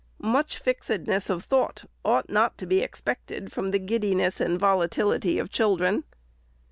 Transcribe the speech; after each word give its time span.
Much 0.23 0.57
fixedness 0.57 1.29
of 1.29 1.43
thought 1.43 1.83
ought 2.03 2.27
not 2.27 2.57
to 2.57 2.65
be 2.65 2.79
expected 2.79 3.51
from 3.51 3.69
the 3.69 3.77
giddiness 3.77 4.39
and 4.39 4.59
volatility 4.59 5.37
of 5.37 5.51
children. 5.51 6.03